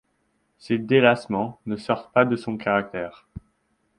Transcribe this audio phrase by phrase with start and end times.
[0.57, 3.27] Ces délassements ne sortent pas de son caractère.